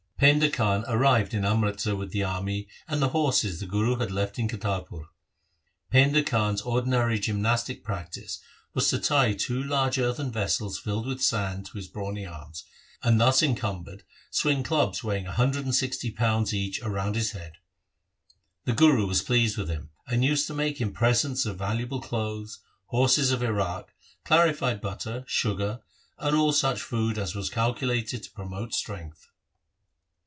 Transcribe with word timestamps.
Painda 0.21 0.53
Khan 0.53 0.85
arrived 0.87 1.33
in 1.33 1.43
Amritsar 1.43 1.95
with 1.95 2.11
the 2.11 2.23
army 2.23 2.67
and 2.87 3.01
the 3.01 3.09
horses 3.09 3.59
the 3.59 3.65
Guru 3.65 3.95
had 3.95 4.11
left 4.11 4.37
in 4.37 4.47
Kartarpur. 4.47 5.07
Painda 5.91 6.21
Khan's 6.23 6.61
ordinary 6.61 7.17
gymnastic 7.17 7.83
practice 7.83 8.39
was 8.75 8.87
to 8.91 8.99
tie 8.99 9.33
two 9.33 9.63
large 9.63 9.97
earthen 9.97 10.31
vessels 10.31 10.77
filled 10.77 11.07
with 11.07 11.23
sand 11.23 11.65
to 11.65 11.71
his 11.75 11.87
brawny 11.87 12.23
arms, 12.23 12.65
and 13.01 13.19
thus 13.19 13.41
encumbered 13.41 14.03
swing 14.29 14.61
clubs 14.61 15.03
weighing 15.03 15.25
one 15.25 15.33
hundred 15.33 15.65
and 15.65 15.73
sixty 15.73 16.11
pounds 16.11 16.53
each 16.53 16.79
round 16.83 17.15
his 17.15 17.31
head. 17.31 17.53
The 18.65 18.73
Guru 18.73 19.07
was 19.07 19.23
pleased 19.23 19.57
with 19.57 19.69
him, 19.69 19.89
and 20.05 20.23
used 20.23 20.45
to 20.45 20.53
make 20.53 20.79
him 20.79 20.93
presents 20.93 21.47
of 21.47 21.57
valuable 21.57 21.99
clothes, 21.99 22.59
horses 22.85 23.31
of 23.31 23.41
Iraq, 23.41 23.91
clarified 24.23 24.81
butter, 24.81 25.23
sugar, 25.27 25.79
and 26.19 26.35
all 26.37 26.53
such 26.53 26.79
food 26.83 27.17
as 27.17 27.33
was 27.33 27.49
calculated 27.49 28.21
to 28.21 28.31
promote 28.31 28.75
strength. 28.75 29.25